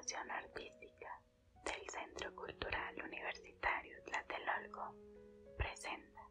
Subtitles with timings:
[0.00, 1.20] Coordinación Artística
[1.66, 4.94] del Centro Cultural Universitario Tlatelolco
[5.58, 6.22] presenta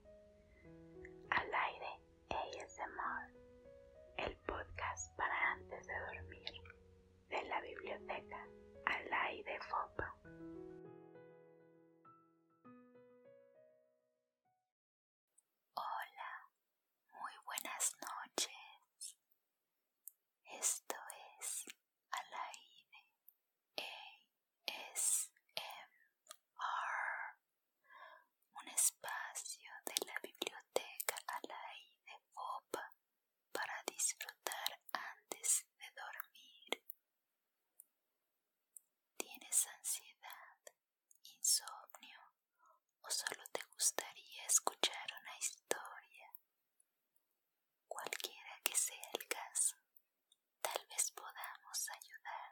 [1.29, 3.31] Al aire ASMR,
[4.17, 6.51] el podcast para antes de dormir
[7.29, 8.43] de la biblioteca
[8.87, 10.15] Al aire FOPA.
[15.75, 16.49] Hola,
[17.11, 19.15] muy buenas noches.
[20.59, 20.95] Esto
[21.39, 21.65] es
[22.11, 23.05] al aire
[24.67, 25.93] ASMR,
[28.53, 32.91] un espacio de la biblioteca al aire FOPA
[33.51, 36.83] para disfrutar antes de dormir.
[39.17, 40.57] ¿Tienes ansiedad,
[41.23, 42.19] insomnio
[43.01, 46.27] o solo te gustaría escuchar una historia?
[47.87, 49.77] Cualquiera que sea el caso,
[50.61, 52.48] tal vez podamos ayudarte.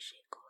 [0.00, 0.49] 水果。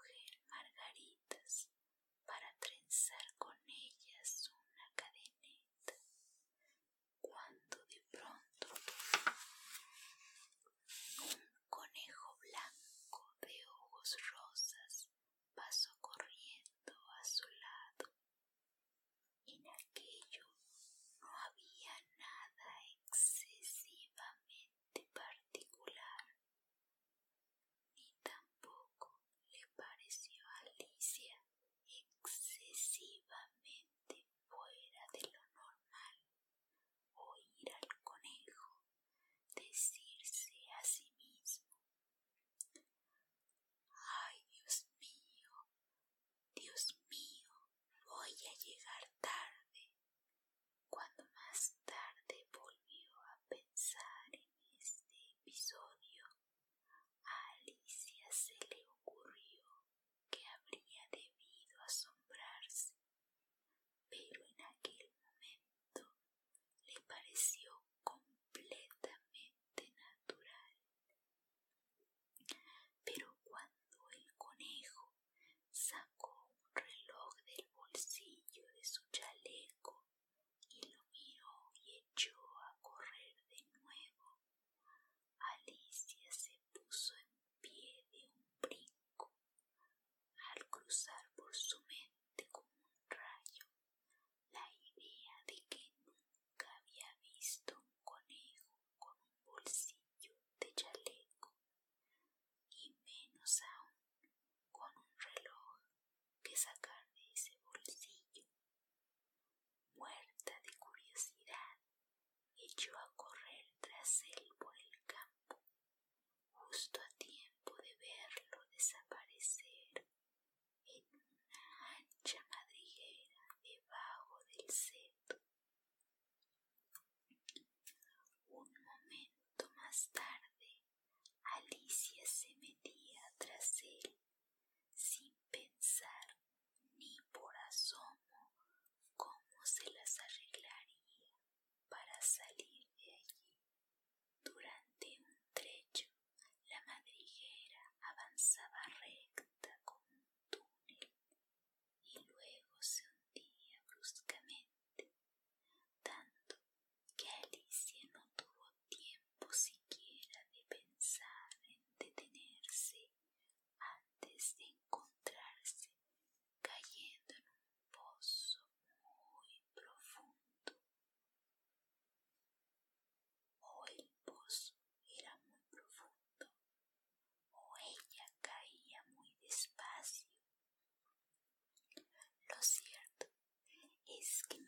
[184.22, 184.59] skin.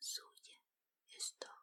[0.00, 0.60] suya.
[1.08, 1.53] Esto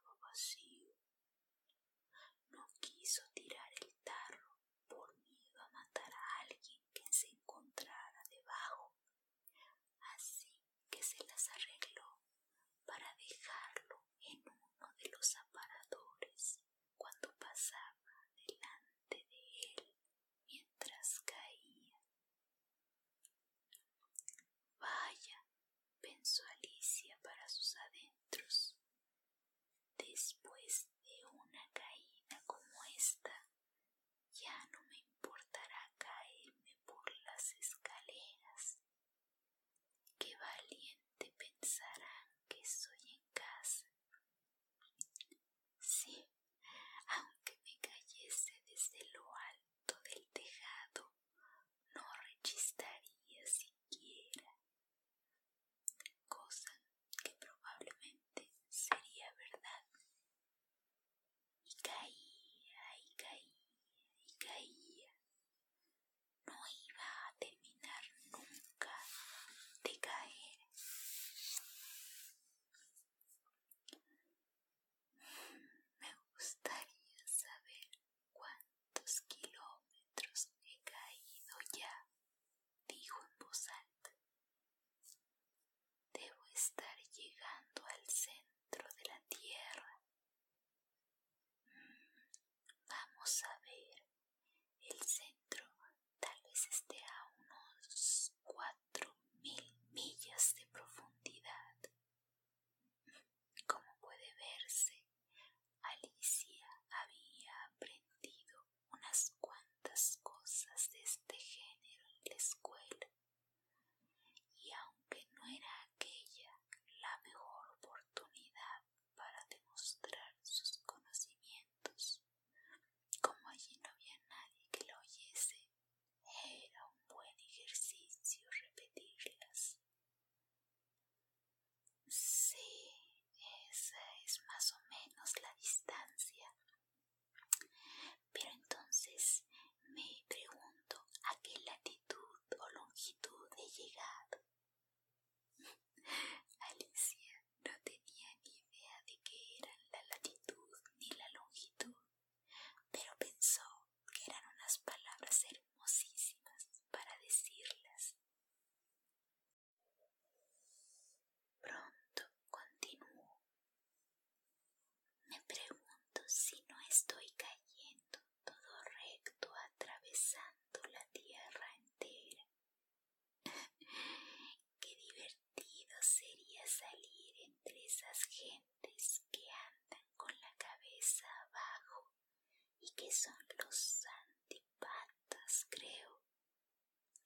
[183.01, 186.21] que son los antipatas, creo.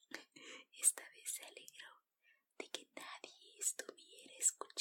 [0.81, 2.01] Esta vez se alegró
[2.57, 4.74] de que nadie estuviera escuchando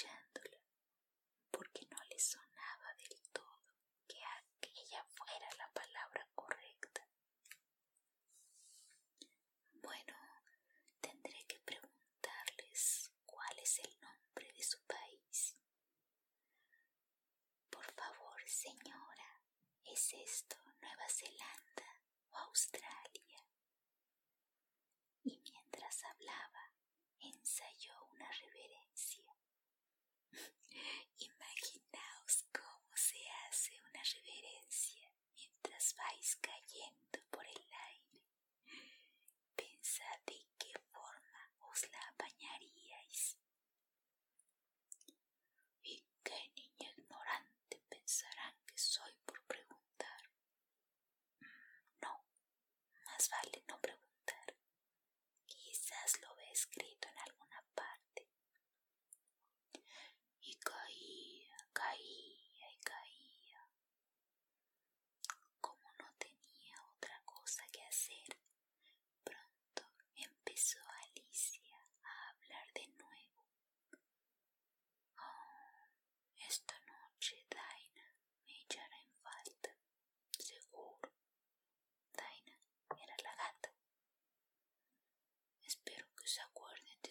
[36.20, 36.73] イい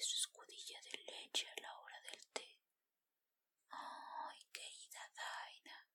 [0.04, 2.60] su escudilla de leche a la hora del té.
[3.70, 5.88] Ay, querida Daina,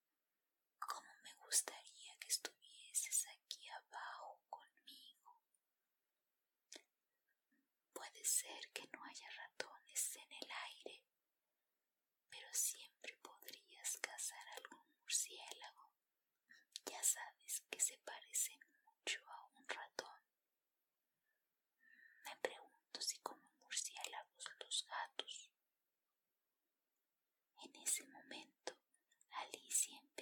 [0.79, 5.41] cómo me gustaría que estuvieses aquí abajo conmigo.
[7.93, 9.29] Puede ser que no haya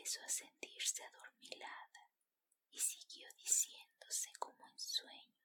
[0.07, 2.07] empezó a sentirse adormilada
[2.71, 5.36] y siguió diciéndose como en sueño.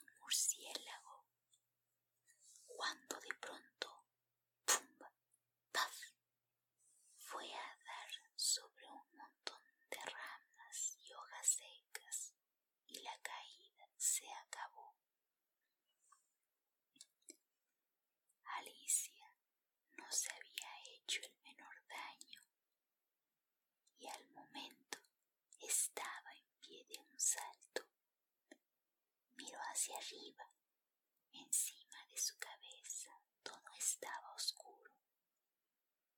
[0.00, 1.24] un murciélago,
[2.66, 3.69] cuando de pronto
[29.94, 30.44] arriba.
[31.32, 33.10] Encima de su cabeza
[33.42, 34.92] todo estaba oscuro.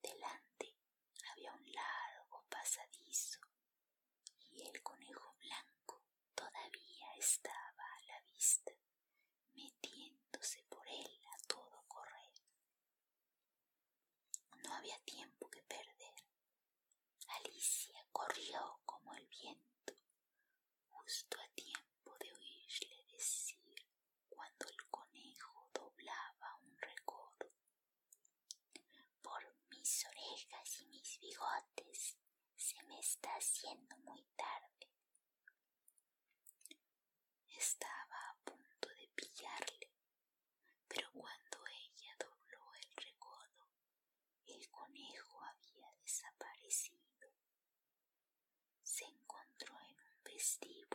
[0.01, 0.75] Delante
[1.31, 3.39] había un largo pasadizo
[4.51, 6.01] y el conejo blanco
[6.35, 8.71] todavía estaba a la vista,
[9.53, 12.31] metiéndose por él a todo correr.
[14.63, 16.13] No había tiempo que perder.
[17.39, 19.93] Alicia corrió como el viento,
[20.89, 21.37] justo
[31.43, 32.17] bigotes.
[32.55, 34.87] Se me está haciendo muy tarde.
[37.57, 39.91] Estaba a punto de pillarle,
[40.87, 43.67] pero cuando ella dobló el recodo,
[44.47, 47.29] el conejo había desaparecido.
[48.83, 50.92] Se encontró en un vestíbulo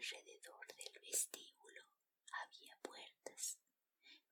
[0.00, 1.82] Alrededor del vestíbulo
[2.32, 3.58] había puertas,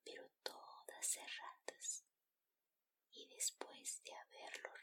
[0.02, 2.04] pero todas cerradas,
[3.10, 4.77] y después de haberlo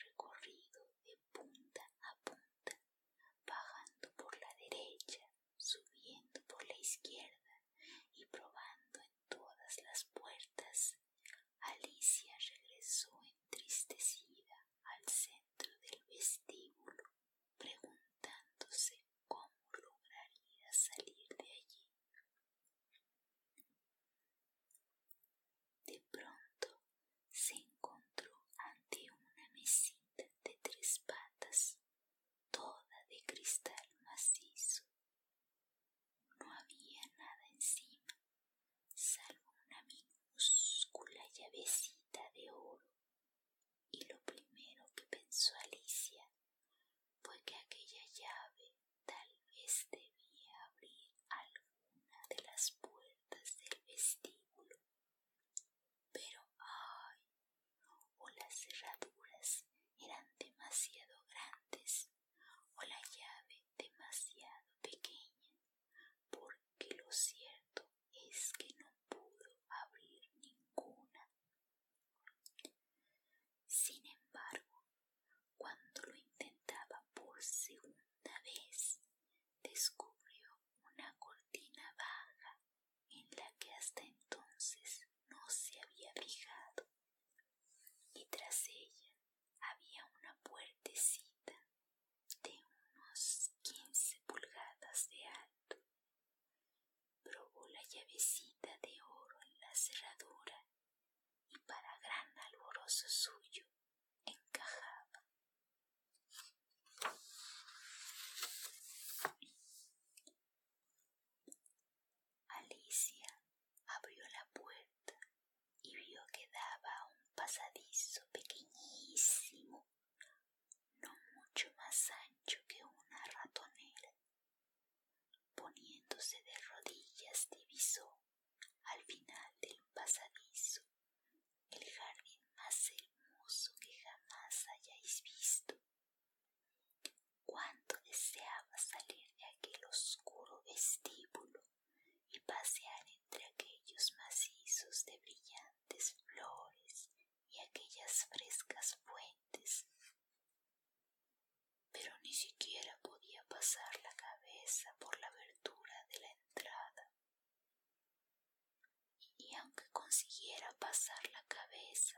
[159.77, 162.15] Aunque consiguiera pasar la cabeza,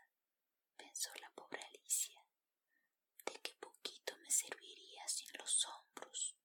[0.76, 2.24] pensó la pobre Alicia,
[3.26, 6.36] de qué poquito me serviría sin los hombros.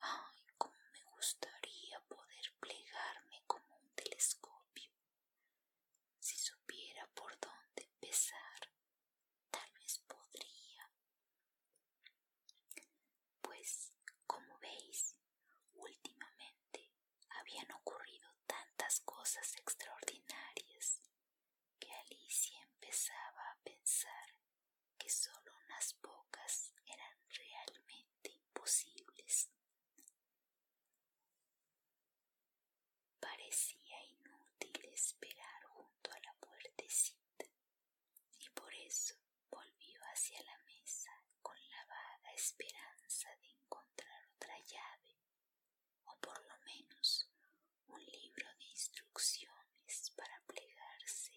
[0.00, 4.90] Ay, cómo me gustaría poder plegarme como un telescopio.
[6.20, 8.70] Si supiera por dónde empezar,
[9.50, 10.90] tal vez podría.
[13.42, 13.92] Pues,
[14.26, 15.16] como veis,
[15.74, 16.90] últimamente
[17.28, 21.00] habían ocurrido tantas cosas extraordinarias
[21.78, 24.28] que Alicia empezaba a pensar
[24.98, 29.50] que solo unas pocas eran realmente imposibles.
[33.20, 37.46] Parecía inútil esperar junto a la puertecita
[38.38, 39.14] y por eso
[39.50, 41.10] volvió hacia la mesa
[41.42, 45.16] con la vaga esperanza de encontrar otra llave
[46.04, 47.28] o por lo menos
[47.88, 51.32] un libro de instrucciones para plegarse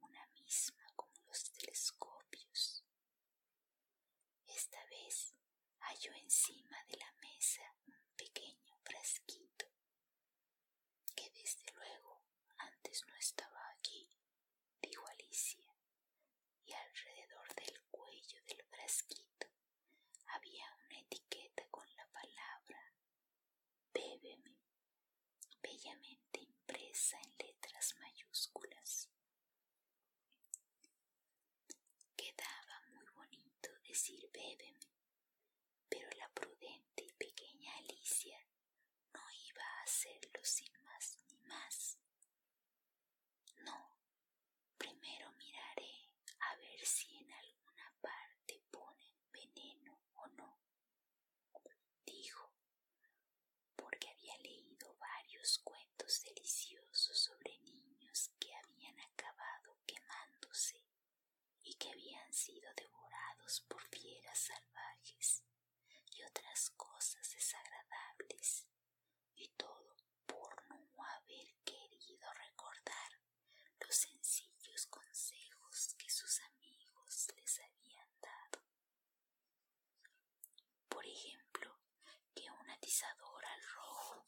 [0.00, 2.84] una misma como los telescopios.
[4.46, 5.34] Esta vez
[6.04, 9.66] halló encima de la mesa un pequeño frasquito
[11.16, 12.22] que desde luego
[12.58, 14.10] antes no estaba aquí,
[14.82, 15.64] dijo Alicia,
[16.66, 19.46] y alrededor del cuello del frasquito
[20.26, 22.92] había una etiqueta con la palabra
[23.94, 24.58] Bébeme,
[25.62, 29.08] bellamente impresa en letras mayúsculas.
[32.16, 34.88] Quedaba muy bonito decir bébeme,
[35.88, 38.38] pero la prudente y pequeña Alicia
[39.12, 41.98] no iba a hacerlo sin más ni más.
[43.64, 43.96] No,
[44.76, 50.58] primero miraré a ver si en alguna parte ponen veneno o no,
[52.04, 52.52] dijo,
[53.76, 60.82] porque había leído varios cuentos deliciosos sobre niños que habían acabado quemándose
[61.62, 65.42] y que habían sido devorados por fieras salvajes
[66.12, 68.66] y otras cosas desagradables,
[69.34, 69.94] y todo
[70.26, 73.10] por no haber querido recordar
[73.80, 78.62] los sencillos consejos que sus amigos les habían dado.
[80.88, 81.78] Por ejemplo,
[82.34, 84.26] que un atizador al rojo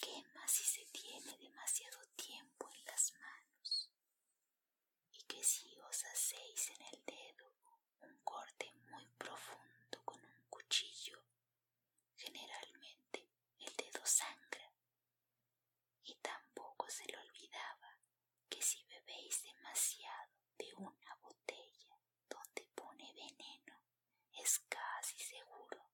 [0.00, 3.90] quema si se tiene demasiado tiempo en las manos
[5.12, 7.54] y que si os hacéis en el dedo
[8.00, 11.22] un corte muy profundo con un cuchillo,
[12.16, 14.72] generalmente el dedo sangra.
[16.04, 17.98] Y tampoco se le olvidaba
[18.48, 23.78] que si bebéis demasiado de una botella donde pone veneno,
[24.42, 25.90] es casi seguro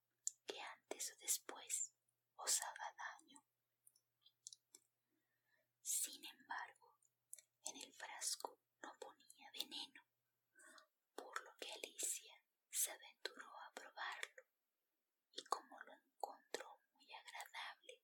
[0.47, 1.91] que antes o después
[2.37, 3.41] os haga daño.
[5.81, 6.93] Sin embargo,
[7.65, 10.03] en el frasco no ponía veneno,
[11.15, 12.33] por lo que Alicia
[12.71, 14.43] se aventuró a probarlo
[15.35, 17.99] y como lo encontró muy agradable,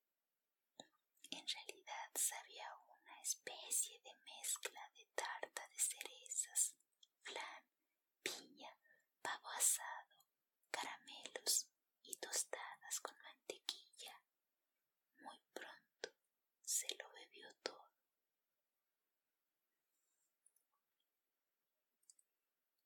[1.32, 6.76] en realidad sabía una especie de mezcla de tarta de cerezas,
[7.24, 7.64] flan,
[8.24, 8.76] piña,
[9.22, 10.16] pavo asado,
[10.72, 11.68] caramelos
[12.04, 14.22] y tostadas con mantequilla.
[15.22, 16.10] Muy pronto
[16.64, 17.92] se lo bebió todo.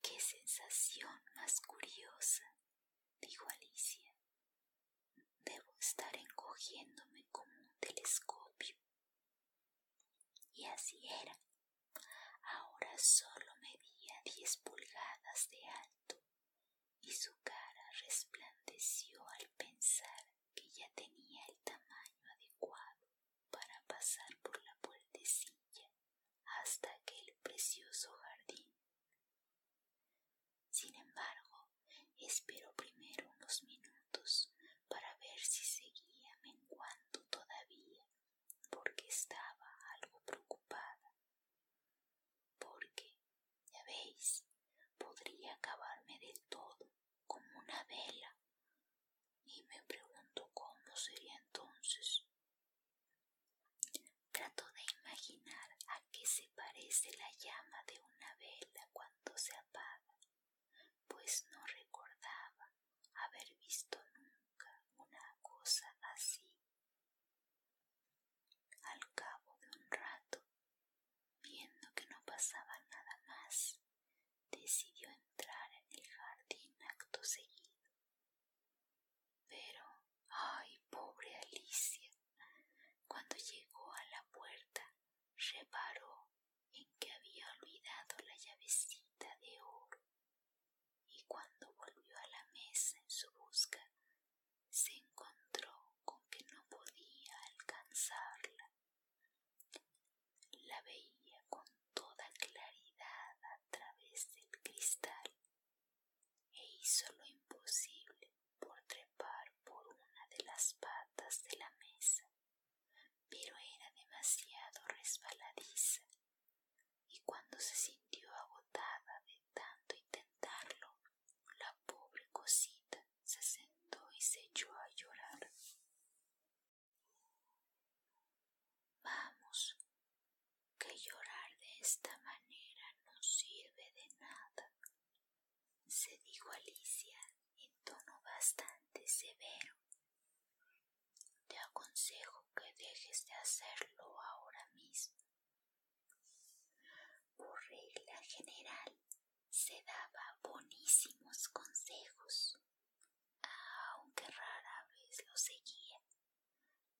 [0.02, 2.44] ¡Qué sensación más curiosa!
[3.20, 4.12] dijo Alicia.
[5.44, 8.76] Debo estar encogiéndome como un telescopio.
[10.54, 11.36] Y así era.
[12.42, 16.16] Ahora solo medía diez pulgadas de alto
[17.02, 23.02] y su cara resplandeció al pensar que ya tenía el tamaño adecuado
[23.50, 25.90] para pasar por la puertecilla
[26.62, 28.19] hasta aquel precioso
[32.30, 34.52] Esperó primero unos minutos
[34.88, 38.06] para ver si seguía me menguando todavía,
[38.70, 39.66] porque estaba
[39.96, 41.10] algo preocupada.
[42.56, 43.16] Porque,
[43.72, 44.44] ya veis,
[44.96, 46.86] podría acabarme del todo,
[47.26, 48.36] como una vela.
[49.46, 52.24] Y me pregunto cómo sería entonces.
[54.30, 60.14] Trato de imaginar a qué se parece la llama de una vela cuando se apaga,
[61.08, 61.66] pues no
[63.70, 66.44] visto nunca una cosa así.
[68.82, 70.40] Al cabo de un rato,
[71.40, 73.78] viendo que no pasaba nada más,
[74.50, 77.78] decidió entrar en el jardín acto seguido.
[79.46, 79.84] Pero,
[80.30, 82.10] ay, pobre Alicia,
[83.06, 84.82] cuando llegó a la puerta,
[85.52, 86.26] reparó
[86.72, 88.99] en que había olvidado la llavecita.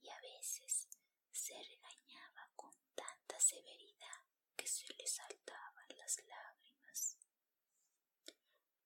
[0.02, 0.88] y a veces
[1.30, 4.20] se regañaba con tanta severidad
[4.56, 7.18] que se le saltaban las lágrimas.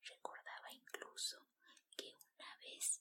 [0.03, 1.49] Recordaba incluso
[1.97, 3.01] que una vez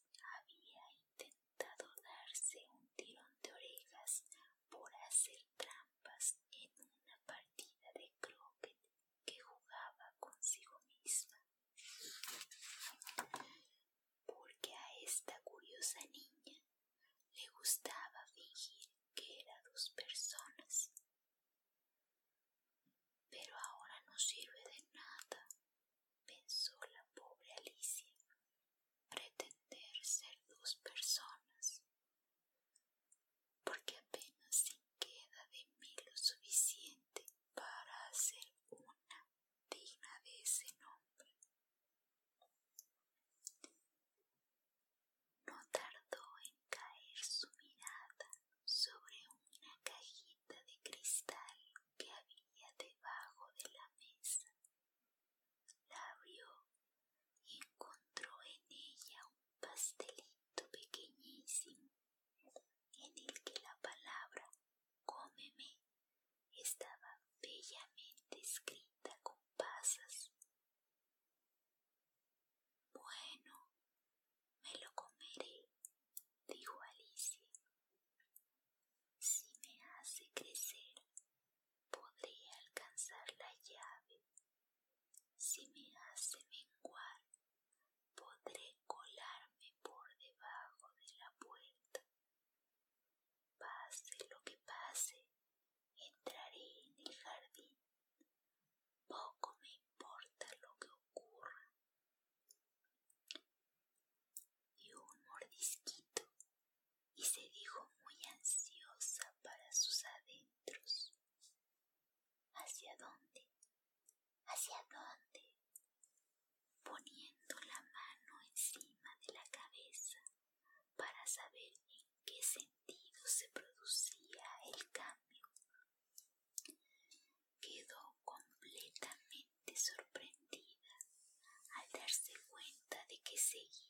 [133.53, 133.82] see you.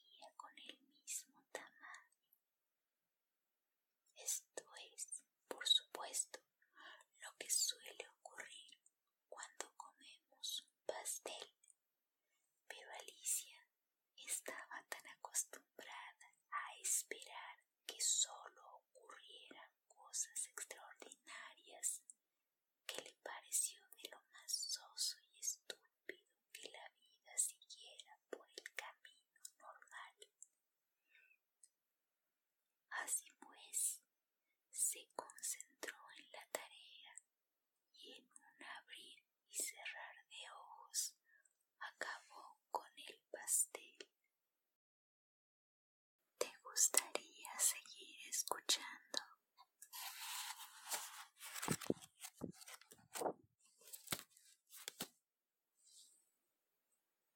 [48.44, 49.20] escuchando.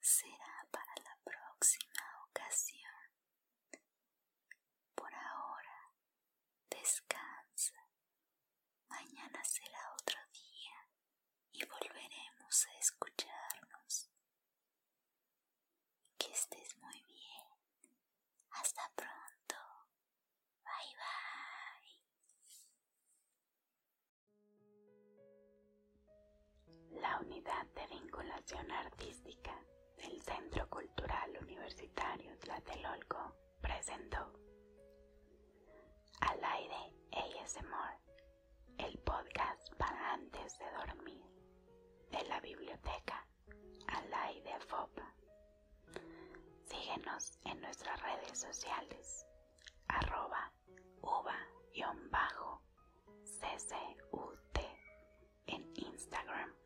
[0.01, 2.91] Será para la próxima ocasión.
[4.95, 5.93] Por ahora,
[6.69, 7.75] descansa.
[8.89, 10.89] Mañana será otro día
[11.53, 12.96] y volveremos a escuchar.
[27.01, 29.53] la unidad de vinculación artística
[29.97, 34.33] del Centro Cultural Universitario Tlatelolco presentó
[36.21, 37.99] Al aire ASMR,
[38.79, 41.23] el podcast para antes de dormir,
[42.11, 43.27] de la biblioteca
[43.87, 45.13] Al aire FOPA.
[46.65, 49.25] Síguenos en nuestras redes sociales,
[49.87, 50.51] arroba
[51.01, 51.97] uva-ccut
[55.47, 56.56] en Instagram